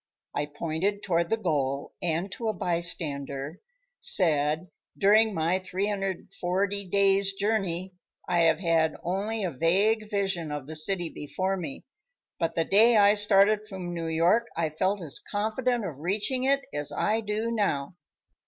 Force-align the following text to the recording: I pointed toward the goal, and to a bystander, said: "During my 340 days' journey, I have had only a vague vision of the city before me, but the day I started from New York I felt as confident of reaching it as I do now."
I 0.33 0.47
pointed 0.47 1.03
toward 1.03 1.29
the 1.29 1.37
goal, 1.37 1.93
and 2.01 2.31
to 2.31 2.47
a 2.47 2.53
bystander, 2.53 3.61
said: 3.99 4.71
"During 4.97 5.31
my 5.35 5.59
340 5.59 6.89
days' 6.89 7.33
journey, 7.33 7.93
I 8.27 8.39
have 8.39 8.59
had 8.61 8.95
only 9.03 9.43
a 9.43 9.51
vague 9.51 10.09
vision 10.09 10.51
of 10.51 10.65
the 10.65 10.75
city 10.75 11.09
before 11.09 11.55
me, 11.55 11.85
but 12.39 12.55
the 12.55 12.65
day 12.65 12.97
I 12.97 13.13
started 13.13 13.67
from 13.67 13.93
New 13.93 14.07
York 14.07 14.47
I 14.57 14.71
felt 14.71 15.03
as 15.03 15.19
confident 15.19 15.85
of 15.85 15.99
reaching 15.99 16.45
it 16.45 16.61
as 16.73 16.91
I 16.91 17.21
do 17.21 17.51
now." 17.51 17.93